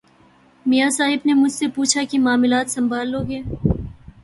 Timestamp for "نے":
1.25-1.33